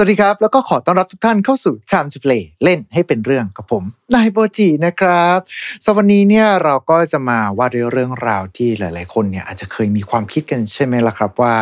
[0.00, 3.84] สวัสดีครับ แล้วก็ขอต้อนรับทุกท่านเข้าสู่ Time to Play เล่นให้เป็นเรื่องกับผม
[4.14, 5.38] นายโบจีนะครับ
[5.84, 11.54] สวันนี้เนี่ยเราก็จะมาว่าด้วยเรื่องราวที่หลาย ๆ คนเนี่ยอาจจะเคยมีความคิดกันใช่ไหมล่ะครับว่า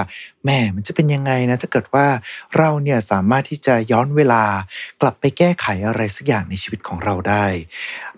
[0.45, 2.07] แม่มันจะเป็นยังไงนะถ้าเกิดว่า
[2.57, 4.45] เราเนี่ยสามารถที่จะย้อนเวลา
[5.01, 7.47] กลับไปแก้ไขอะไรสักอย่างในชีวิตของเราได้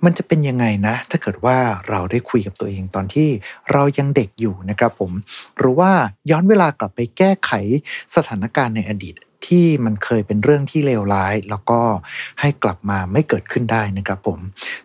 [0.04, 1.58] มันจะเป็นยังไงนะ ถ้าเกิดว่า
[1.88, 3.28] เราได้คุยกับตัวเองตอนที่
[3.72, 5.12] เรายังเด็กอยู่นะครับผม
[5.58, 5.92] หรือว่า
[6.30, 7.52] ย้อนเวลากลับไปแก้ไข
[8.14, 9.14] สถานการณ์ในอดีต
[9.48, 11.80] ที่มันเคยเป็นเรื่องที่เลวร้าย แล้วก็
[12.40, 14.38] ให้กลับมาไม่เกิดขึ้นได้นะครับผม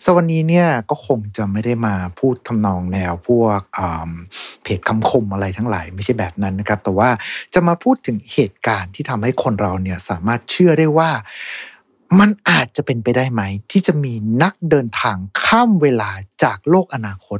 [0.03, 3.61] สวันนี้เนี่ยก็คงจะไม่ได้มาพูดทำนองแนวพวก
[4.63, 7.09] เพจคำคมอะไรทั้งหลายไม่ใช่แบบนั้นนะครับ แต่ว่า
[7.53, 11.09] จะมาพูดถึงเหตุการณ์ที่ทำให้คนเราเนี่ยสามารถเชื่อได้ว่า
[12.19, 13.41] มันอาจจะเป็นไปได้ไหม
[13.71, 16.09] ที่จะมีนักเดินทางข้ามเวลา
[16.43, 17.39] จากโลกอนาคต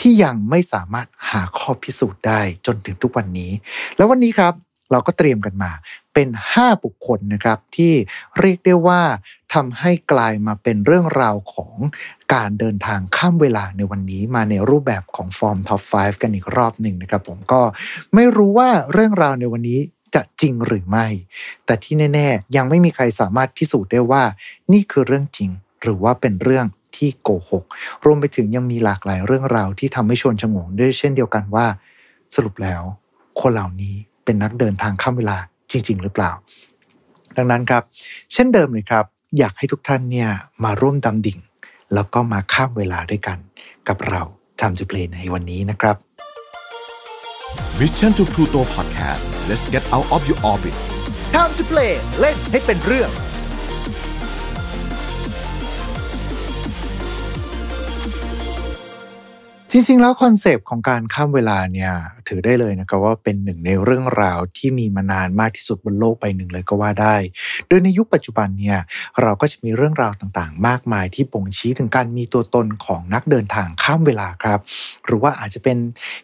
[0.00, 3.50] ที่ยังไม่สามารถหาข้อพิสูจน์ได้จนถึงทุกวันนี้
[3.96, 4.54] แล้ววันนี้ครับ
[4.92, 5.70] เราก็เตรียมกันมา
[6.20, 7.92] เป็น 5 บุคคลนะครับที่
[8.38, 9.02] เรียกได้ว่า
[9.54, 11.74] ทำให้กลายมาเป็นเรื่องราวของ
[12.34, 17.62] การเดินทางข้ามเวลาในวันนี้มาในรูปแบบของฟอร์มท็อป 5 กันอีกรอบหนึ่งนะครับ ผมก็
[18.14, 19.80] ไม่รู้ว่าเรื่องราวในวันนี้
[20.14, 21.06] จะจริงหรือไม่
[21.66, 24.22] แต่ที่แน่ ๆ ยังไม่มีใครสามารถพิสูจน์ได้ว่า
[24.72, 25.50] นี่คือเรื่องจริง
[25.82, 27.64] หรือว่าเป็นเรื่องที่โกหก
[28.04, 31.66] รวมไปถึงยังมีหลากหลายเรื่องราวที่ทำให้ชวนชงงด้วยเช่นเดียวกันว่า
[32.34, 32.82] สรุปแล้ว
[33.40, 35.38] คนเหล่านี้เป็นนักเดินทางข้ามเวลา
[35.70, 36.32] จริง ๆ หรือเปล่า
[37.36, 37.82] ดังนั้นครับ
[38.32, 39.04] เช่นเดิมเลยครับ
[39.38, 40.28] อยากให้ทุกท่านเนี่ย
[40.64, 41.38] มาร่วมดำดิ่ง
[41.94, 43.38] แล้วก็มาข้ามเวลาด้วยกัน
[43.88, 44.22] กับเรา
[44.60, 45.96] ทำจูเพลในวันนี้นะครับ
[47.78, 50.76] Mission to Pluto Podcast let's get out of your orbit
[51.34, 53.10] Time to play เล่นให้เป็นเรื่อง
[59.80, 61.92] จริงๆ แล้วคอนเซปต์ของการข้ามเวลาเนี่ย
[62.28, 67.16] ถือได้เลยนะครับว่าเป็นหนึ่งในเรื่องราวที่มีมานานมากที่สุดบนโลกใบหนึ่งเลยก็ว่าได้
[67.68, 68.78] โดยในยุคปัจจุบันเนี่ย
[69.22, 74.60] เราก็จะมีเรื่องราวต่างๆ มากมายที่บ่งชี้ถึงการมีตัวตนของนักเดินทางข้ามเวลาครับ
[75.06, 75.76] หรือว่าอาจจะเป็น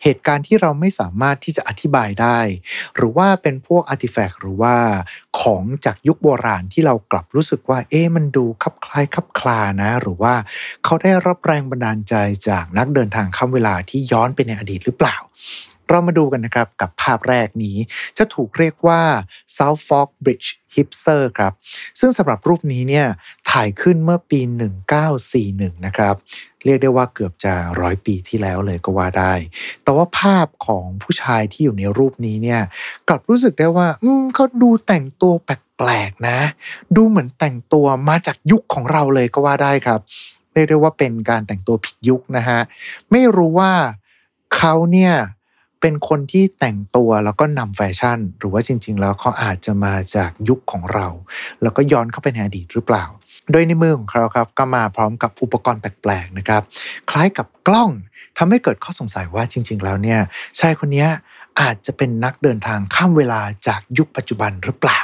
[0.02, 2.38] เหตุการณ์ที่เราไม่สามารถที่จะอธิบายได้
[2.96, 4.74] หรือว่าเป็นพวกอาร์ติแฟกต์หรือว่า
[5.40, 10.34] ของจากยุคโบราณที่เรากลับรู้สึกว่า เอ๊ะมันดูคลับคล้ายคลับคลานะ หรือว่า
[10.84, 12.14] เขาได้รับแรงบันดาลใจ
[12.48, 15.16] จากนักเดินทางข้ามเวลาที่ย้อนไปในอดีตหรือเปล่า
[15.88, 17.76] เรามาดูกันนะครับกับภาพแรกนี้
[18.18, 19.02] จะถูกเรียกว่า
[19.56, 21.52] South Fork Bridge Hipster ครับ
[22.00, 23.06] ซึ่งสำหรับรูปนี้เนี่ย
[23.50, 24.40] ถ่ายขึ้นเมื่อปี
[25.12, 26.14] 1941 นะครับ
[26.64, 29.34] เรียกได้ว่าเกือบจะร้อยปีที่แล้วเลยก็ว่าได้
[29.82, 32.60] แต่ว่าภาพของผู้ชายที่อยู่ในรูปนี้เนี่ย
[33.08, 36.38] กลับรู้สึกได้ว่า อืมเขาดูแต่งตัวแปลกๆนะ
[36.96, 40.00] ดูเหมือนแต่งตัวมาจากยุคของเราเลยก็ว่าได้ครับ
[40.54, 42.60] เรียกได้ว่าเป็นการแต่งตัวผิดยุคนะฮะ
[43.10, 43.72] ไม่รู้ว่า
[44.56, 45.14] เขาเนี่ย
[45.80, 51.06] เป็นคนที่แต่งตัวแล้วก็นำแฟชั่น หรือว่าจริง ๆ แล้วเขาอาจจะมาจากยุคของเรา
[51.62, 53.04] แล้วก็ย้อนเข้าไปในอดีตหรือเปล่า
[53.52, 56.62] โดยในมือของเขาครับก็มาพร้อมกับอุปกรณ์แปลกๆนะครับ
[57.10, 57.90] คล้ายกับกล้อง
[58.38, 60.20] ทำให้เกิดข้อสงสัยว่าจริง ๆ แล้วเนี่ย
[60.60, 61.06] ชายคนนี้
[61.60, 65.00] อาจจะเป็นนักเดินทางข้ามเวลาจากยุคปัจจุบันหรือเปล่า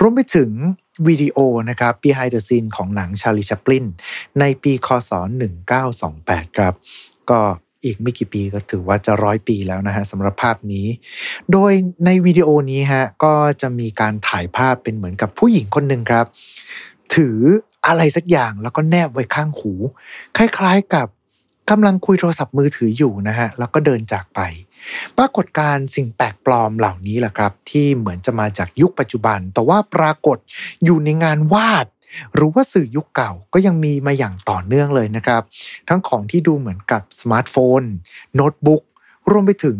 [0.00, 0.50] รวมไปถึง
[1.06, 3.86] วิดีโอนะครับ behind the scene ของหนังชาลีชัปลิน
[4.40, 5.10] ในปีคศ
[5.84, 6.74] 1928 ครับ
[7.30, 7.40] ก็
[7.84, 10.86] อีกไม่กี่ปีก็ถือว่าจะร้อยปีแล้วนะฮะสำหรับภาพนี้
[11.52, 11.72] โดย
[12.04, 16.26] ในวิดีโอนี้ฮะก็จะมีการถ่ายภาพเป็นเหมือนกับผู้หญิงคนหนึ่งครับ
[17.14, 17.38] ถือ
[17.86, 19.72] อะไรสักอย่างแล้วก็แนบไว้ข้างหู
[20.36, 21.08] คล้ายๆกับ
[21.70, 24.40] กำลังคุยโทรศัพท์มือถืออยู่นะฮะแล้วก็เดินจากไป
[25.18, 30.38] ปรากฏการณ์สิ่งแปลกปลอมเหล่านี้แหละครับ ที่เหมือนจะมาจากยุคปัจจุบัน แต่ว่าปรากฏ
[30.84, 31.86] อยู่ในงานวาด
[32.34, 35.42] หรือว่าสื่อยุคเก่าก็ยังมีมาอย่างต่อเนื่องเลยนะครับ
[35.88, 37.82] ทั้งของที่ดูเหมือนกับสมาร์ทโฟน
[38.34, 38.82] โน้ตบุ๊ก
[39.30, 39.76] รวมไปถึง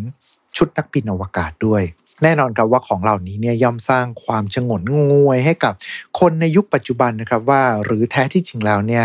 [0.57, 1.83] ชุดนักบินอวกาศด้วย
[2.23, 5.75] แน่นอนครับว่าของเหล่านี้เนี่ยย่อมสร้างความฉงนงวยให้กับ
[6.21, 9.05] คนในยุคปัจจุบันนะครับว่า หรือแท้ที่จริงแล้วเนี่ย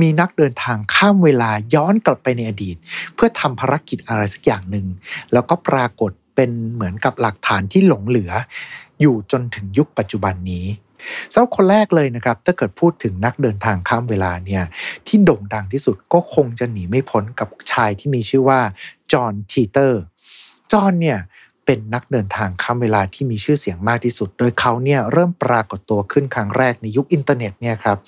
[0.00, 2.76] มีนักเดินทางข้ามเวลาย้อนกลับไปในอดีต
[3.14, 4.86] เพื่อทำภารกิจอะไรสักอย่างหนึ่ง
[5.32, 8.32] แล้วก็ปรากฏเป็นเหมือนกับหลักฐานที่หลงเหลือ
[9.00, 10.66] อยู่จนถึงยุคปัจจุบันนี้
[11.32, 14.62] สำหรับคนแรกเลยนะครับ ถ้าเกิดพูดถึงนักเดินทางข้ามเวลาเนี่ย
[15.06, 18.60] ที่โด่งดังที่สุดก็คงจะหนีไม่พ้นกับชายที่มีชื่อว่า
[19.12, 20.02] จอห์นทีเตอร์
[20.72, 21.18] จอห์นเนี่ย
[21.72, 27.98] เป็นนักเดินทางข้ามเวลาที่มีชื่อเสียงมากที่สุด โดยเขาเนี่ยเริ่มปรากฏตัวขึ้นครั้งแรกในยุคอินเทอร์เน็ตเนี่ยครับ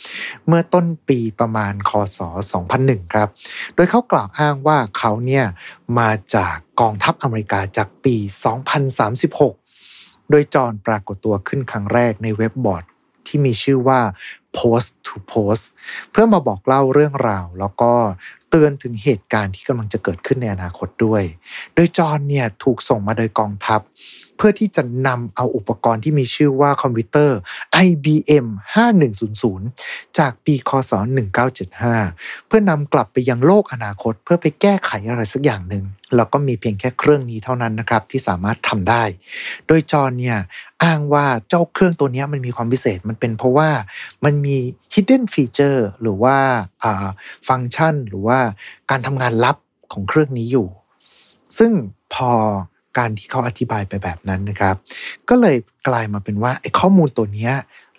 [0.46, 2.18] เมื่อต้นปีประมาณค.ศ.
[2.66, 3.28] 2001 ครับ
[3.74, 5.44] โดยเขากล่าวอ้างว่าเขาเนี่ย
[5.98, 8.16] มาจากกองทัพอเมริกาจากปี
[9.44, 12.84] 2036 โดยจอห์นปรากฏตัวขึ้นครั้งแรกในเว็บบอร์ด
[13.26, 14.00] ที่มีชื่อว่า
[14.56, 15.64] post to post
[16.10, 17.92] เพื่อมาบอกเล่าเรื่องราว แล้วก็
[18.54, 21.22] เตือนถึงเหตุการณ์ที่กำลังจะเกิดขึ้นในอนาคตด้วย
[21.74, 23.80] โดยจอห์นเนี่ยถูกส่งมาโดยกองทัพ
[24.44, 27.38] พื่อที่จะนำเอาอุปกรณ์ที่มีชื่อว่าคอมพิวเตอร์
[27.86, 28.46] IBM
[29.32, 30.92] 5100 จากปีคศ
[31.70, 35.84] 1975 เพื่อนำกลับไปยังโลกอนาคต เพื่อไปแก้ไขอะไรสักอย่างหนึ่ง
[36.16, 39.04] แล้วก็มีเพียงแค่เครื่องนี้เท่านั้นนะครับที่สามารถทำได้
[39.66, 40.38] โดยจอเนี่ย
[40.82, 43.70] อ้างว่าเจ้าเครื่องตัวนี้มันมีความพิเศษมันเป็นเพราะว่า
[44.24, 44.56] มันมี
[44.94, 46.36] hidden feature หรือว่า
[47.48, 48.38] ฟังก์ชันหรือว่า
[48.90, 49.56] การทำงานลับ
[49.92, 50.68] ของเครื่องนี้อยู่
[51.58, 51.72] ซึ่ง
[52.14, 52.32] พอ
[52.98, 54.74] การที่เขาอธิบายไปแบบนั้นนะครับ
[55.28, 55.56] ก็เลย
[55.88, 57.50] กลายมาเป็นว่าไอ้ข้อมูลตัวนี้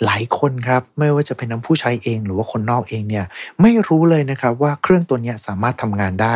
[0.05, 3.25] หลายคนครับไม่ว่าจะเป็นน้ำผู้ใช้เองหรือว่าคนนอกเองเนี่ย
[3.61, 6.35] ไม่รู้เลยนะครับว่าเครื่องตัวนี้สามารถทำงานได้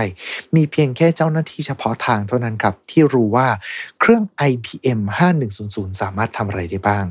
[0.56, 3.48] มีเพียงแค่เจ้าหน้าที่เฉพาะทางเท่านั้นครับ ที่รู้ว่า
[4.00, 5.00] เครื่อง IBM
[5.50, 7.06] 5100 สามารถทำอะไรได้บ้าง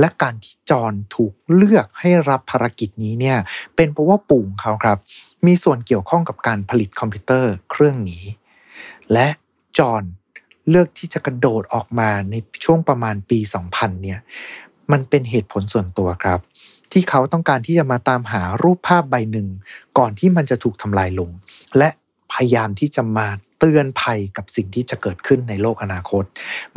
[0.00, 3.38] และการที่จอนถูกเลือกให้รับภารกิจนี้เนี่ย
[3.76, 4.98] เป็นเพราะว่าปู่เขาครับ
[5.46, 8.24] มีส่วนเกี่ยวข้องกับการผลิตคอมพิวเตอร์เครื่องนี้
[9.12, 9.28] และ
[9.78, 10.04] จอน
[10.70, 12.34] เลือกที่จะกระโดดออกมาใน
[12.64, 13.38] ช่วงประมาณปี
[13.70, 14.18] 2000 เนี่ย
[14.92, 16.40] มันเป็นเหตุผลส่วนตัวครับ
[16.92, 19.48] ที่เขาต้องการที่จะมาตามหารูปภาพใบหนึ่ง
[19.98, 21.30] ก่อนที่มันจะถูกทำลายลง
[21.78, 21.88] และ
[22.32, 23.28] พยายามที่จะมา
[23.58, 26.24] เตือนภัยกับสิ่งที่จะเกิดขึ้นในโลกอนาคต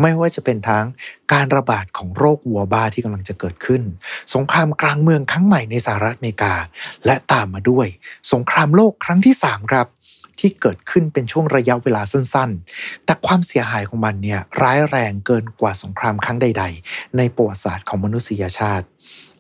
[0.02, 0.86] ไม่ว่าจะเป็นทั้ง
[1.34, 3.82] การระบาดของโรควัวบ้าที่กำลังจะเกิดขึ้น
[4.34, 6.54] สงครามกลางเมืองครั้งใหม่ในสหรัฐอเมริกา
[7.06, 7.88] และตามมาด้วย
[8.34, 9.88] สงครามโลกครั้งที่ 3 ครับ
[10.40, 18.86] ที่เกิดขึ้นเป็นช่วงระยะเวลาสั้นๆ แต่ความเสียหายของมันเนี่ยร้ายแรงเกินกว่าสงครามครั้งใด ๆ ในประวัติศาสตร์ของมนุษยชาติ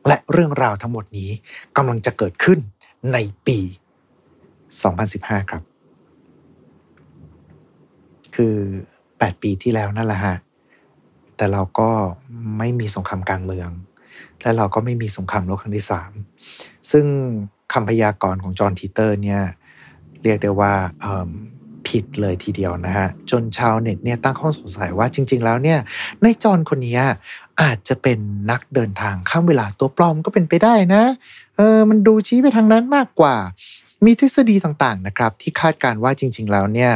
[0.07, 1.29] และเรื่องราวทั้งหมดนี้
[1.77, 2.59] กำลังจะเกิดขึ้น
[3.13, 3.17] ใน
[3.47, 3.59] ปี
[4.53, 5.63] 2015 ครับ
[8.35, 8.55] คือ
[8.97, 10.35] 8 ปีที่แล้วนั่นแหละฮะ
[11.35, 11.89] แต่เราก็
[12.57, 13.69] ไม่มีสงครามกลางเมือง
[14.41, 15.85] และเราก็ไม่มีสงครามโลกครั้งที่
[16.37, 17.05] 3ซึ่ง
[17.73, 19.41] คำพยากรณ์ของจอห์นทีเตอร์เนี่ย
[20.23, 20.73] เรียกได้ว่า
[21.87, 25.79] ผิดเลยทีเดียวนะฮะ จนชาวเน็ตเนี่ยตั้งข้อสงสัยว่าจริง ๆ แล้วเนี่ย
[26.21, 27.01] ในจอนคนนี้
[27.61, 28.19] อาจจะเป็น
[28.51, 31.03] นักเดินทางข้ามเวลาตัวปลอมก็เป็นไปได้นะ
[31.57, 33.35] เออมันดูชี้ไปทางนั้นมากกว่า
[34.05, 36.91] มีทฤษฎีต่างๆนะครับ ที่คาดการว่าจริง ๆ แล้วเนี่ย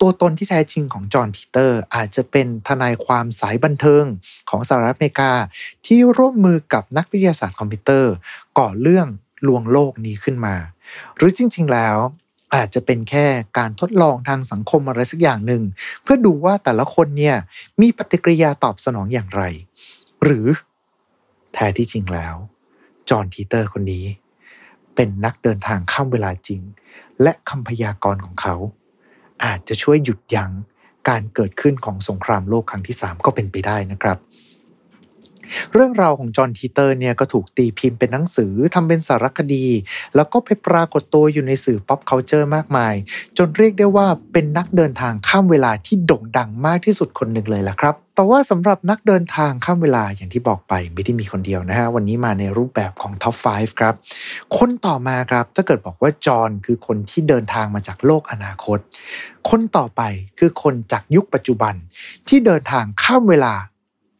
[0.00, 4.04] ตัวตนที่แท้จริงของจอห์นทีเตอร์ อาจจะเป็นทนายความสายบันเทิง
[4.50, 5.32] ของสหรัฐอเมริกา
[5.86, 8.12] ที่ร่วมมือกับนักวิทยาศาสตร์คอมพิวเตอร์
[8.58, 9.06] ก่อเรื่อง
[9.46, 10.56] ลวงโลกนี้ขึ้นมา
[11.16, 11.96] หรือจริง ๆ แล้ว
[12.54, 13.26] อาจจะเป็นแค่
[13.58, 15.62] การทดลองทางสังคมอะไรสักอย่างหนึ่ง
[16.02, 17.36] เพื่อดูว่าแต่ละคนเนี่ย
[17.80, 19.42] มีปฏิกิริยาตอบสนองอย่างไร
[20.22, 20.46] หรือ
[21.52, 22.34] แท้ที่จริงแล้ว
[23.08, 24.04] จอห์นทีเตอร์คนนี้
[24.94, 26.60] เป็นนักเดินทางข้ามเวลาจริง
[27.22, 28.56] และคำพยากรณ์ของเขา
[29.44, 30.52] อาจจะช่วยหยุดยั้ง
[31.08, 34.18] การเกิดขึ้นของสงครามโลกครั้งที่ 3 ก็เป็นไปได้นะครับ
[35.72, 39.66] เรื่องราวของจอห์นทีเตอร์เนี่ยก็ถูกตีพิมพ์เป็นหนังสือทำเป็นสารคดี
[40.16, 42.94] แล้วก็ไปปรากฏตัวอยู่ในสื่อ pop culture มากมาย
[43.38, 53.94] จนเรียกได้ว่าเป็นนักเดินทางข้ามเวลาที่โด่งดังมากที่สุดคนหนึ่งเลยล่ะครับ แต่ว่าสำหรับนักเดินทางข้ามเวลาอย่างที่บอกไปไม่ได้มีคนเดียวนะฮะ วันนี้มาในรูปแบบของ Top 5 ครับ
[54.58, 58.78] คนต่อมาครับ ถ้าเกิดบอกว่าจอห์นคือคนที่เดินทางมาจากโลกอนาคต
[59.48, 60.02] คนต่อไป
[60.38, 61.74] คือคนจากยุคปัจจุบัน
[62.28, 63.54] ที่เดินทางข้ามเวลา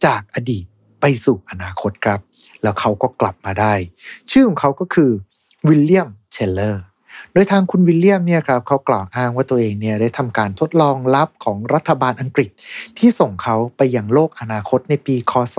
[0.07, 0.65] จากอดีต
[1.01, 2.21] ไปสู่อนาคตครับ
[2.63, 3.75] แล้วเขาก็กลับมาได้
[4.31, 5.11] ชื่อของเขาก็คือ
[5.69, 6.85] วิลเลียมเทย์เลอร์
[7.33, 12.51] โดยทางคุณวิลเลียมเนี่ยครับเขากล่าวอ้างว่าตัวเองเนี่ยได้ทำการทดลองลับของรัฐบาลอังกฤษ
[12.99, 15.59] ที่ส่งเขาไปยังโลกอนาคตในปี คศ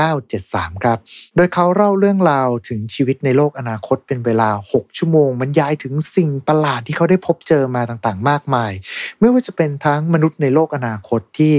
[0.00, 0.98] 8973 ครับ
[1.36, 8.72] โดยเขาเล่าเรื่องราวถึงชีวิตในโลกอนาคตเป็นเวลา 6 ชั่วโมงบรรยายถึงสิ่งประหลาดที่เขาได้พบเจอมาต่างๆ มากมาย
[9.20, 11.54] ไม่ว่าจะเป็นทั้งมนุษย์ในโลกอนาคตที่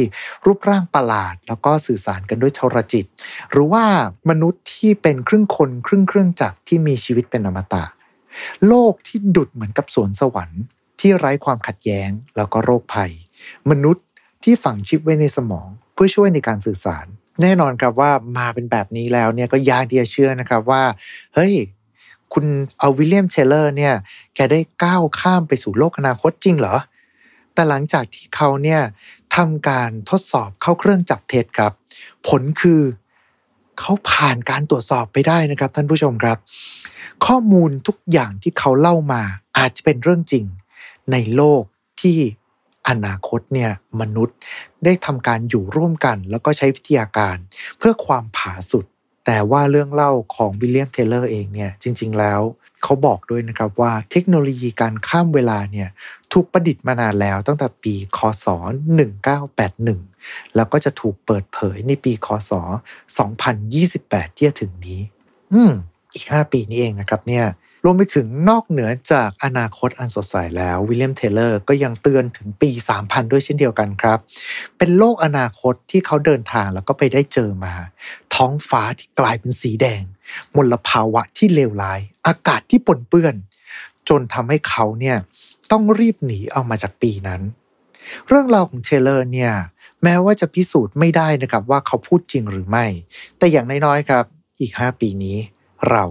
[0.46, 3.06] รูปร่างประหลาด แล้วก็สื่อสารกันด้วยโทรจิต
[3.51, 3.84] หรือว่า
[4.30, 7.84] มนุษย์ที่เป็นครึ่งคนครึ่งเครื่องจักรที่มีชีวิตเป็นอมตะ
[8.67, 10.63] โลกที่ดุดเหมือนกับสวนสวรรค์
[11.00, 13.12] ที่ไร้ความขัดแย้งแล้วก็โรคภัย
[13.70, 14.06] มนุษย์
[14.44, 17.06] ที่ฝังชิปไว้ในสมอง เพื่อช่วยในการสื่อสาร
[17.41, 20.84] แน่นอนครับว่ามาเป็นแบบนี้แล้วเนี่ยก็ยากที่จะเชื่อนะครับว่า
[21.36, 21.53] เฮ้ย
[22.34, 22.46] คุณ
[22.79, 23.94] เอาวิลเลียมเชลเลอร์เนี่ย
[24.36, 26.75] แกได้ก้าวข้ามไปสู่โลกอนาคตจริงเหรอ
[27.53, 28.82] แต่หลังจากที่เขาเนี่ย
[29.36, 31.72] ทำการทดสอบเข้าเครื่องจับเท็จครับ
[32.27, 32.82] ผลคือ
[33.79, 36.38] เขาผ่านการตรวจสอบไปได้นะครับท่านผู้ชมครับ
[37.25, 39.21] ข้อมูลทุกอย่างที่เขาเล่ามา
[39.57, 40.45] อาจจะเป็นเรื่องจริง
[41.12, 41.63] ในโลก
[42.01, 42.17] ที่
[42.89, 43.71] อนาคตเนี่ย
[44.01, 44.38] มนุษย์
[44.86, 47.38] ได้ทำการอยู่ร่วมกัน แล้วก็ใช้วิทยาการ
[47.77, 48.86] เพื่อความผาสุด
[49.25, 52.41] แต่ว่าเรื่องเล่าของวิลเลียมเทเลอร์เองเนี่ยจริง ๆ แล้ว
[52.83, 55.89] เขาบอกด้วยนะครับว่าเทคโนโลยีการข้ามเวลาเนี่ย
[56.33, 58.47] ถูกประดิษฐ์มานานแล้วตั้งแต่ปีคศ
[59.71, 62.51] 1981 แล้วก็จะถูกเปิดเผยในปีคศ
[63.43, 65.01] 2028 ที่จะถึงนี้
[65.53, 65.74] อืม
[66.17, 67.45] อีก 5 ปีนี้เองนะครับเนี่ย
[67.81, 72.69] โวมไปถึงนอกเหนือจากอนาคตอันสดใสแล้ววิลเลียมเทเลอร์ก็ยังเตือนถึงปี
[73.00, 74.19] 3000 ด้วยเช่นเดียวกันครับ
[74.77, 77.74] เป็นโลกอนาคตที่เขาเดินทางแล้วก็ไปได้เจอมา
[78.36, 80.03] ท้องฟ้าที่กลายเป็นสีแดง
[80.55, 83.36] มลภาวะที่เลวร้าย อากาศที่ปนเปื้อน
[84.09, 85.17] จนทำให้เขาเนี่ย
[85.71, 87.41] ต้องรีบหนีเอามาจากปีนั้น
[88.27, 89.53] เรื่องราวของเทย์เลอร์เนี่ย
[90.03, 92.86] แม้ว่าจะพิสูจน์ไม่ได้นะครับว่าเขาพูดจริงหรือไม่
[93.38, 94.25] แต่อย่างน้อยๆครับ
[94.59, 95.38] อีก 5 ปีนี้
[95.91, 96.06] เรา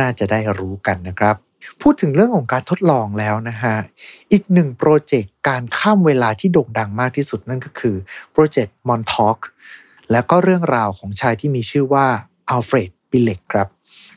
[0.00, 1.36] น่าจะได้รู้กันนะครับ
[1.82, 3.76] พูดถึงเรื่องของการทดลองแล้วนะฮะ
[4.32, 7.96] อีกหนึ่งโปรเจกต์การข้ามเวลาที่โด่งดังมากที่สุดนั่นก็คือ
[8.32, 9.38] โปรเจกต์มอนทอก
[10.10, 12.06] และก็เรื่องราวของชายที่มีชื่อว่า
[12.50, 13.68] อัลเฟรดบิเล็กครับ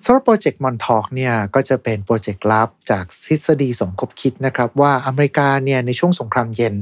[0.05, 6.73] สำหรับโปรเจกต์มอนทอกเนี่ยก็จะเป็นโปรเจกต์ลับจากทฤษฎีสมคบคิดนะครับ ว่าอเมริกาเนี่ยในช่วงสงครามเย็น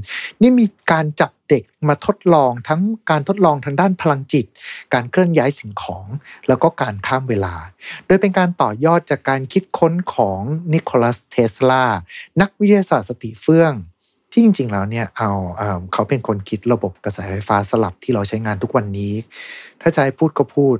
[0.41, 4.45] นี่มีการจับเด็กมาทดลองทั้งการทดลองทางด้านพลังจิต
[4.93, 6.05] การเคลื่อนย้ายสิ่งของ
[6.47, 7.55] แล้วก็การข้ามเวลา
[8.05, 10.41] โดยเป็นการต่อยอดจากการคิดค้นของ
[10.73, 11.85] นิโคลัสเทสลา
[12.41, 13.73] นักวิทยาศาสตร์สติเฟื่อง
[14.31, 15.31] ที่จริงๆ แล้วเนี่ยเอา
[15.93, 19.13] เขาเป็นคนคิดระบบกระแสไฟฟ้าสลับที่เราใช้งานทุกวันนี้
[19.81, 20.77] ถ้าจะให้พูดก็พูด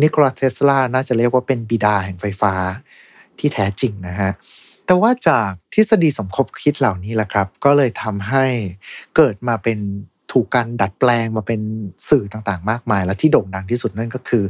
[0.00, 2.54] นิโคลัสเทสลาน่าจะเรียกว่าเป็นบิดาแห่งไฟฟ้า
[3.38, 4.32] ที่แท้จริงนะฮะ
[4.86, 8.46] แต่ว่าจากทฤษฎีสมคบคิดเหล่านี้แหละครับ ก็เลยทำให้
[9.16, 9.78] เกิดมาเป็น
[10.32, 11.60] ถูกการดัดแปลงมาเป็น
[12.08, 14.44] สื่อต่างๆ มากมาย และที่โด่งดังที่สุดนั่นก็คือ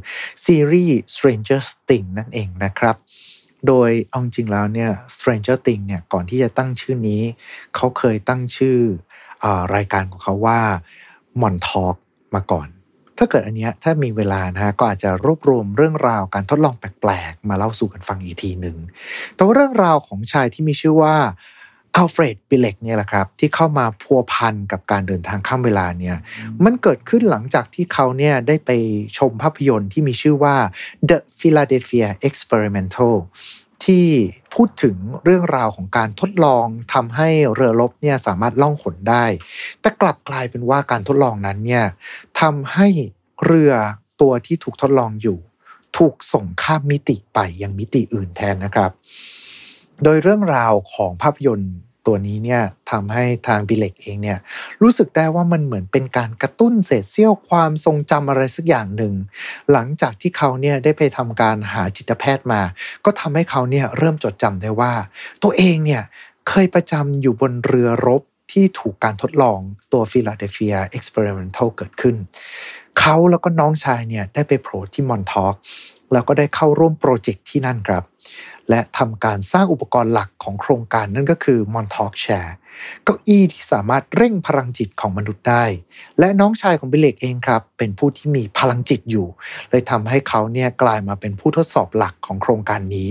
[0.45, 2.97] ซีรีส์ Stranger Things นั่นเองนะครับ
[3.67, 7.23] โดยเอาจริงแล้วเนี่ย Stranger Things เนี่ยก่อนที่จะตั้งชื่อนี้
[7.75, 8.79] เขาเคยตั้งชื่อ
[9.45, 10.61] อรายการของเขาว่า
[11.41, 11.97] Mon Talk
[12.35, 12.69] มาก่อน
[13.25, 18.77] ถ้าเกิดอันเนี้ยถ้ามีเวลานะฮะก็อาจจะรวบรวมเรื่องราวการทดลองแปลกๆ มาเล่าสู่กันฟังอีกทีหนึ่ง
[19.35, 21.15] แต่ว่าเรื่องราวของชายที่มีชื่อว่า
[21.97, 26.17] อัลเฟรดบิเล็กเนี่ยแหละครับ ที่เข้ามาพัวพันกับการเดินทางข้ามเวลาเนี่ย
[26.65, 28.71] มันเกิดขึ้นหลังจากที่เขาเนี่ยได้ไป
[29.19, 30.57] ชมภาพยนตร์ที่มีชื่อว่า
[31.09, 33.15] The Philadelphia Experimental
[33.85, 34.09] ที่
[34.55, 39.25] พูดถึงเรื่องราวของการทดลองทำให้เรือรบเนี่ยสามารถล่องหนได้
[39.81, 41.85] แต่กลับกลายเป็นว่าการทดลองนั้นเนี่ย
[42.43, 42.89] ทำให้
[43.45, 43.73] เรือ
[44.21, 45.39] ตัวที่ถูกทดลองอยู่
[45.99, 48.91] ถูกส่งข้ามมิติไปยังมิติอื่นแทนนะครับ
[50.05, 51.75] โดยเรื่องราวของภาพยนตร์
[52.07, 54.39] ตัวนี้เนี่ยทำให้ทางบิเล็กเองเนี่ย
[54.83, 59.15] รู้สึกได้ว่ามันเหมือนเป็นการกระตุ้นเศษเสี้ยวความทรงจำอะไรสักอย่างหนึ่ง
[59.73, 62.63] หลังจากที่เขาเนี่ยได้ไปทำการหาจิตแพทย์มา
[63.05, 64.93] ก็ทำให้เขาเนี่ยเริ่มจดจำได้ว่า
[65.43, 66.03] ตัวเองเนี่ย
[66.49, 68.23] เคยประจำอยู่บนเรือรบ
[68.53, 69.59] ที่ถูกการทดลอง
[69.93, 72.17] ตัว Philadelphia Experiment เกิดขึ้น
[72.99, 75.55] เขาแล้วก็น้องชายเนี่ยได้ไปโผล่ที่มอนทอก
[76.13, 78.05] แล้วก็ได้เข้าร่วมโปรเจกต์ที่นั่นครับ
[78.69, 82.47] และทำการสร้างอุปกรณ์หลักของโครงการนั่นก็คือ Montauk Chair
[83.05, 85.65] เก้าอี้ที่สามารถเร่งพลังจิตของมนุษย์ได้
[86.19, 89.27] และน้องชายของบิเลกเองครับ เป็นผู้ที่มีพลังจิตอยู่
[89.71, 93.11] เลยทำให้เขาเนี่ยกลายมาเป็นผู้ทดสอบหลักของโครงการนี้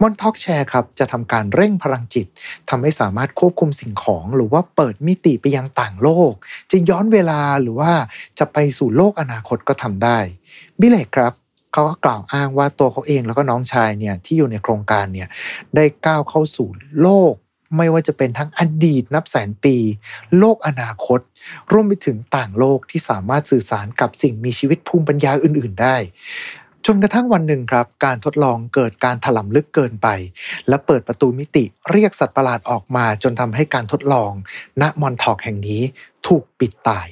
[0.00, 2.26] Montauk Chair ครับจะทำการเร่งพลังจิต
[2.70, 6.32] ทำให้สามารถควบคุมสิ่งของหรือว่าเปิดมิติไปยังต่างโลก
[6.70, 7.92] จะย้อนเวลาหรือว่า
[8.38, 10.18] จะไปสู่โลกอนาคตก็ทำได้
[10.80, 11.34] บิเลกครับ
[11.72, 15.28] เขาก็กล่าวอ้างว่าตัวเขาเองแล้วก็น้องชายเนี่ยที่อยู่ในโครงการเนี่ย
[15.74, 16.68] ได้ก้าวเข้าสู่
[17.02, 17.34] โลก
[17.76, 19.76] ไม่ว่าจะเป็นทั้งอดีตนับแสนปี
[20.38, 21.20] โลกอนาคต
[21.72, 25.96] รวมไปถึงต่างโลกที่สามารถสื่อสารกับสิ่งมีชีวิตภูมิปัญญาอื่น ๆ ได้
[26.86, 30.08] จนกระทั่งวันหนึ่งครับ การทดลองเกิดการถล่มลึกเกินไป
[30.68, 34.32] และเปิดประตูมิติเรียกสัตว์ประหลาดออกมา จนทำให้การทดลอง
[34.80, 35.82] ณมอนทอกแห่งนี้
[36.26, 37.08] ถูกปิดตาย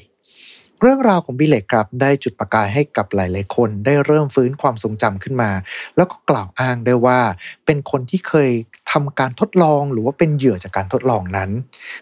[0.84, 5.50] เรื่องราวของบิเล็กครับได้จุดประกายให้กับหลาย ๆ คนได้เริ่มฟื้นความทรงจำขึ้นมา
[5.96, 7.20] แล้วก็กล่าวอ้างได้ว่า
[7.66, 8.50] เป็นคนที่เคย
[8.92, 11.50] ทำการทดลองหรือว่าเป็นเหยื่อจากการทดลองนั้น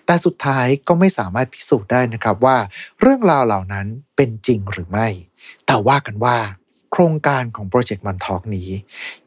[0.06, 2.56] แต่สุดท้ายก็ไม่สามารถพิสูจน์ได้นะครับว่า
[3.00, 5.08] เรื่องราวเหล่านั้นเป็นจริงหรือไม่
[5.66, 6.36] แต่ว่ากันว่า
[6.92, 8.68] โครงการของโปรเจกต์มันทอกนี้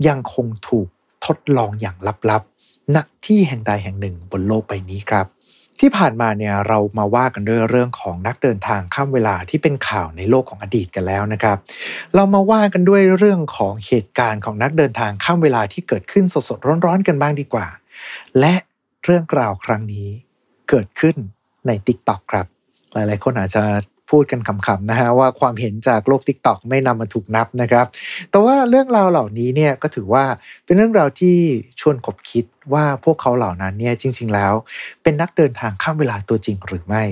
[0.08, 0.88] ยังคงถูก
[1.26, 1.98] ทดลองอย่าง
[2.30, 5.28] ลับ ๆ ณ ที่แห่งใดแห่งหนึ่งบนโลกใบนี้ครับ
[5.80, 11.58] ที่ผ่านมาเนี่ยเรามาว่ากันด้วยเรื่องของนักเดินทางข้ามเวลาที่เป็นข่าวในโลกของอดีตกันแล้วนะครับ
[12.16, 17.68] เรามาว่ากันด้วยเรื่องของเหตุการณ์ของนักเดินทางข้ามเวลาที่เกิดขึ้นสดๆร้อนๆกันบ้างดีกว่า
[18.40, 18.56] และ
[19.04, 20.08] เรื่องราวครั้งนี้
[20.70, 21.16] เกิดขึ้น
[21.68, 22.46] ใน t ิ k t o กครับ
[22.94, 23.64] หลายๆ คนอาจจะ
[24.14, 27.86] พูดกันคำๆนะฮะว่าความเห็นจากโลกทิกตอกไม่นำมาถูกนับนะครับ
[28.32, 30.26] แต่ว่าเรื่องราวเหล่านี้เนี่ยก็ถือว่า
[30.66, 31.38] เป็นเรื่องราวที่
[31.82, 34.54] ชวนขบคิดว่าพวกเขาเหล่านั้นเนี่ยจริง ๆ แล้ว
[35.04, 37.04] เป็นนักเดินทางข้ามเวลาตัวจริงหรือไม่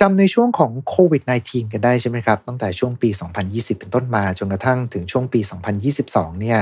[0.00, 3.10] จำในช่วงของโควิด -19 กันได้ใช่ไหมครับ ตั้งแต่ช่วงปี
[3.44, 5.40] 2020 เป็นต้นมา จนกระทั่งถึงช่วงปี
[5.90, 6.58] 2022 เนี่ย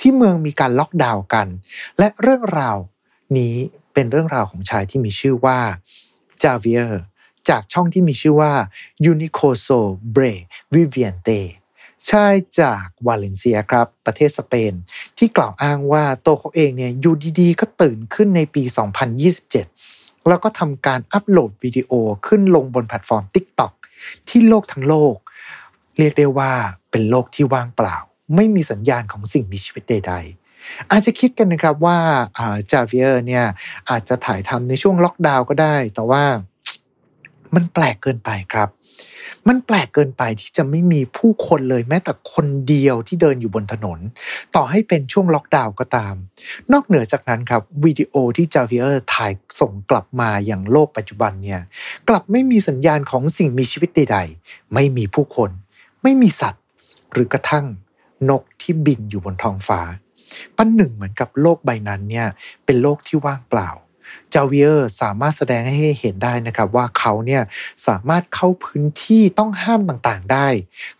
[0.00, 1.46] ที่เมืองมีการล็อกดาวน์กัน
[1.98, 2.76] และเรื่องราว
[3.38, 3.54] นี้
[3.94, 5.58] เป็นเรื่องราวของชายที่มีชื่อว่า
[6.42, 7.02] จาเวียร์
[7.48, 8.52] จากช่องที่มีชื่อว่า
[9.12, 9.80] Unicoso
[10.14, 10.34] Bre
[10.74, 11.40] Viviente
[12.08, 14.72] ชายจากวาเลนเซียครับ ประเทศสเปน
[15.18, 18.62] ที่กล่าวอ้างว่าตัวเขาเองเนี่ยอยู่ดีๆ ก็ตื่นขึ้นในปี
[19.44, 21.90] 2027 แล้วก็ทำการอัปโหลดวิดีโอ
[22.26, 23.72] ขึ้นลงบนแพลตฟอร์ม TikTok
[24.28, 25.16] ที่โลกทั้งโลก
[25.98, 26.52] เรียกได้ว่า
[26.90, 27.96] เป็นโลกที่ว่างเปล่า
[28.36, 30.14] ไม่มีสัญญาณของสิ่งมีชีวิตใด
[30.52, 31.98] ๆอาจจะคิดกันนะครับว่า
[32.70, 33.46] จาเวียร์เนี่ย
[33.90, 36.24] อาจจะถ่ายทำในช่วงล็อกดาวน์ก็ได้ แต่ว่า
[37.54, 38.68] มันแปลกเกินไปครับ
[39.48, 43.98] มันแปลกเกินไปที่จะไม่มีผู้คนเลยแม้แต่คนเดียวที่เดินอยู่บนถนน
[44.54, 46.14] ต่อให้เป็นช่วงล็อกดาวน์ก็ตาม
[46.72, 51.60] นอกเหนือจากนั้นครับวิดีโอที่จาเวียร์ถ่ายส่งกลับมาอย่างโลกปัจจุบันเนี่ย
[52.08, 55.50] กลับไม่มีสัญญาณของสิ่งมีชีวิตใด ๆ ไม่มีผู้คน
[56.02, 56.62] ไม่มีสัตว์
[57.12, 57.66] หรือกระทั่ง
[58.30, 59.80] นกที่บินอยู่บนท้องฟ้า
[60.56, 62.26] ปั้นหนึ่งเหมือนกับโลกใบนั้นเนี่ย
[62.64, 63.70] เป็นโลกที่ว่างเปล่า
[64.34, 67.42] จาเวียร์สามารถแสดงให้เห็นได้นะครับว่าเขาเนี่ย
[67.86, 70.48] สามารถเข้าพื้นที่ต้องห้ามต่างๆได้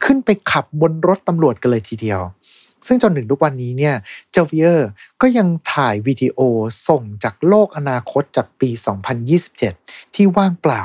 [0.04, 2.22] ขึ้นไปขับบนรถตำรวจกันเลยทีเดียว
[2.86, 3.94] ซึ่งจนถึงทุกวันนี้เนี่ย
[4.32, 4.88] เจาเวียร์
[5.20, 6.38] ก็ยังถ่ายวิดีโอ
[6.88, 8.70] ส่งจากโลกอนาคตจากปี
[9.42, 10.82] 2027 ที่ว่างเปล่า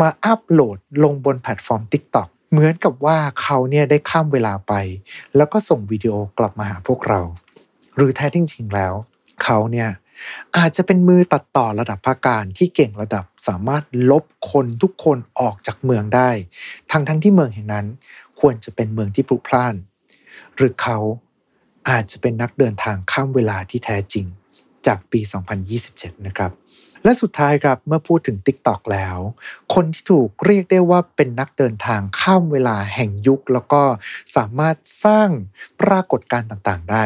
[0.00, 4.72] มาอัปโหลดลงบนแพลตฟอร์ม TikTok เหมือนกับว่าเขาเนี่ยได้ข้ามเวลาไป
[5.36, 7.20] แล้วก็ส่งวิดีโอ กลับมาหาพวกเรา
[7.96, 8.94] หรือแท้จริงๆแล้ว
[9.42, 9.88] เขาเนี่ย
[10.56, 16.30] อาจจะเป็นมือตัดต่อระดับภาคการที่เก่งระดับสามารถลบคนทุกคนออกจากเมืองได้
[16.90, 17.86] ทั้งทั้งที่เมืองแห่งนั้น
[18.40, 19.74] ควรจะเป็นเมืองที่พลุกพล่าน
[20.56, 20.98] หรือเขา
[21.88, 24.26] อาจจะเป็นนักเดินทางข้ามเวลาที่แท้จริง
[24.86, 25.20] จากปี
[25.72, 26.52] 2027 นะครับ
[27.04, 29.18] และสุดท้ายครับเมื่อพูดถึง TikTok แล้ว
[29.74, 33.82] คนที่ถูกเรียกได้ว่าเป็นนักเดินทางข้ามเวลาแห่งยุค แล้วก็
[34.36, 35.28] สามารถสร้าง
[35.80, 37.04] ปรากฏการณ์ต่างๆได้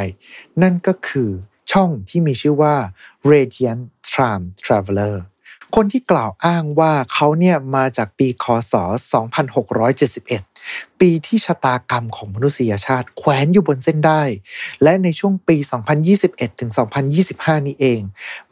[0.62, 1.30] นั่นก็คือ
[1.70, 2.74] ช่องที่มีชื่อว่า
[3.32, 5.16] Radiant Time Traveler
[5.76, 8.74] คนที่กล่าวอ้างว่าเขาเนี่ยมาจากปีคศ
[9.66, 14.22] 2671 ปีที่ชะตากรรมของมนุษยชาติแขวนอยู่บนเส้นได้
[14.82, 15.56] และในช่วงปี
[16.08, 16.70] 2021 ถึง
[17.18, 18.00] 2025 นี้เอง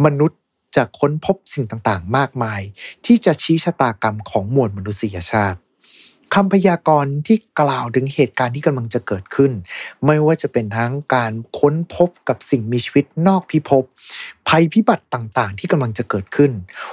[0.04, 0.40] มนุษย์
[0.76, 2.60] จะค้นพบสิ่งต่างๆ มากมาย
[3.06, 5.58] ที่จะชี้ชะตากรรมของมวลมนุษยชาติ
[6.34, 9.52] คำพยากรณ์ที่กล่าวถึงเหตุการณ์ที่กำลังจะเกิดขึ้น
[10.06, 13.84] ไม่ว่าจะเป็นทั้งการค้นพบกับสิ่งมีชีวิตนอกพิภพ
[14.48, 16.52] ภัยพิบัติต่างๆ ที่กำลังจะเกิดขึ้น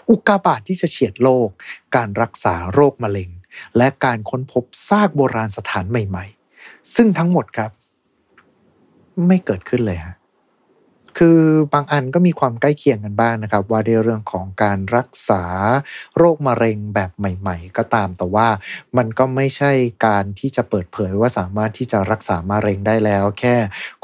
[0.09, 1.49] อุกกาบาตทที่จะเฉียดโลก
[1.95, 3.29] การรักษาโรคมะเร็ง
[3.77, 6.25] และการค้นพบซากโบราณสถานใหม่
[6.59, 7.71] ๆ ซึ่งทั้งหมดครับ
[9.27, 10.15] ไม่เกิดขึ้นเลยฮะ
[11.17, 11.39] คือ
[11.73, 15.43] บางอันก็มีความใกล้เคียงกันบ้างนะครับ ว่าในเรื่องของการรักษา
[16.17, 18.47] โรคมะเร็งแบบใหม่ ๆ ก็ตามแต่ว่า
[18.97, 19.71] มันก็ไม่ใช่
[20.05, 23.55] การที่จะเปิดเผยว่าสามารถที่จะรักษามะเร็งได้แล้ว แค่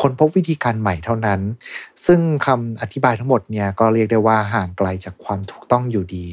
[0.01, 1.41] คนพบวิธีการใหม่เท่านั้น
[2.05, 6.25] ซึ่งคำอธิบายทั้งหมดเนี่ยก็เรียกได้ว่าห่างไกลจากความถูกต้องอยู่ดี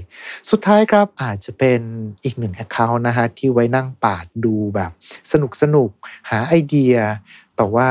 [0.51, 1.81] สุดท้ายครับอาจจะเป็น
[2.25, 4.91] อีกหนึ่งแอคเคาท์นะฮะที่ไว้นั่งปาดดูแบบ
[5.33, 5.91] สนุกสนุก
[6.31, 6.95] หาไอเดีย
[7.59, 7.90] แต่ว่า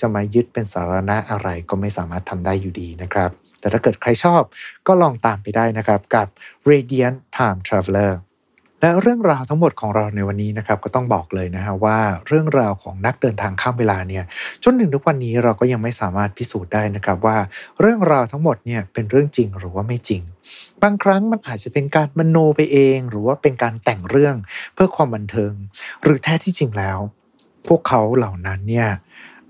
[0.00, 4.42] จะมายึดเป็นสาระอะไรก็ไม่สามารถทำได้อยู่ดีนะครับ แต่ถ้าเกิดใครชอบ
[4.86, 6.26] ก็ลองตามไปได้นะครับกับ
[6.70, 8.12] Radiant Time Traveler
[8.80, 14.24] และเรื่องราวทั้งหมดของเราในวันนี้นะครับก็ต้องบอกเลยนะฮะว่าเรื่องราวของนักเดินทางข้ามเวลาเนี่ย
[14.64, 17.38] จนถึงทุกวันนี้เราก็ยังไม่สามารถพิสูจน์ได้นะครับว่า
[17.80, 20.22] เรื่องราวทั้งหมดเนี่ยเป็นเรื่องจริงหรือว่าไม่จริง
[20.82, 24.36] บางครั้งมันอาจจะเป็นการมโนไปเอง หรือว่าเป็นการแต่งเรื่อง
[24.74, 25.52] เพื่อความบันเทิง
[26.02, 26.98] หรือแท้ที่จริงแล้ว
[27.68, 28.88] พวกเขาเหล่านั้นเนี่ย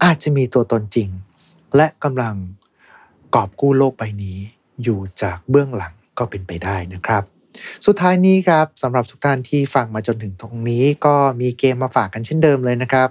[0.04, 1.08] อาจจะมีตัวตนจริง
[1.76, 2.34] และกำลัง
[3.34, 4.38] กอบกู้โลกใบนี้
[4.82, 7.22] อยู่จากเบื้องหลังก็เป็นไปได้นะครับ
[7.86, 13.08] สุดท้ายนี้ครับสำหรับทุกท่านที่ฟังมาจนถึงตรงนี้ ก็มีเกมมาฝากกันเช่นเดิมเลยนะครับ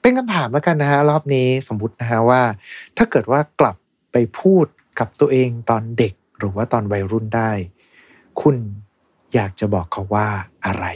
[0.00, 2.42] เป็นคำถามแล้วกันนะฮะรอบนี้สมมตินะฮะว่า
[2.96, 3.76] ถ้าเกิดว่ากลับ
[4.12, 4.66] ไปพูด
[4.98, 7.50] กับตัวเองตอนเด็กหรือว่าตอนวัยรุ่นได้
[8.40, 8.56] คุณ
[9.34, 10.28] อยากจะบอกเขาว่า
[10.66, 10.86] อะไร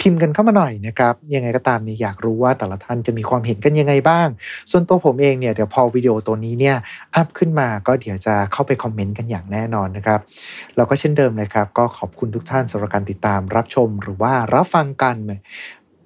[0.00, 4.28] พิมพ์กันเข้ามาหน่อยนะครับยังไงก็ตามนี่อยากรู้ว่าแต่ละท่านจะมีความเห็นกันยังไงบ้าง
[4.70, 6.76] ส่วนตัวผมเองเนี่ยเดี๋ยวพอวิดีโอตัวนี้เนี่ย
[7.14, 10.20] อัพขึ้นมาก็เดี๋ยวจะเข้าไปคอมเมนต์กันอย่างแน่นอนนะครับ
[10.76, 15.16] แล้วก็เช่นเดิมเลยครับ ก็ขอบคุณทุกท่านสำหรับการติดตามรับชมหรือว่ารับฟังกัน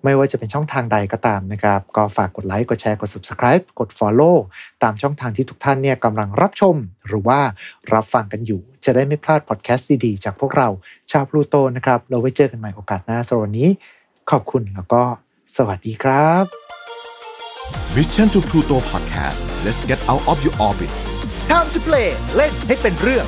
[0.05, 4.37] ไม่ว่าจะเป็นช่องทางใดก็ตามนะครับ ก็ฝากกดไลค์ กดแชร์ กด subscribe กด follow
[4.83, 6.77] ตามช่องทางที่ทุกท่านเนี่ยกำลังรับชม
[7.09, 7.41] หรือว่า
[7.93, 10.69] รับฟังกันอยู่ จะได้ไม่พลาดพอดแคสต์ดีๆ จากพวกเรา
[11.13, 13.69] ชาวพลูโตนะครับ เราไว้เจอกันใหม่โอกาสหน้าสำหรับวันนี้
[14.31, 15.03] ขอบคุณแล้วก็
[15.57, 16.45] สวัสดีครับ
[17.95, 20.91] Mission to Pluto Podcast let's get out of your orbit
[21.51, 23.27] Time to play เล่นให้เป็นเรื่อง